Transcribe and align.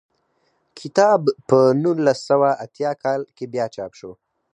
کتاب 0.79 1.21
په 1.49 1.59
نولس 1.83 2.19
سوه 2.29 2.49
اتیا 2.65 2.91
کال 3.03 3.21
کې 3.35 3.45
بیا 3.53 3.65
چاپ 3.75 3.91
شو. 3.99 4.11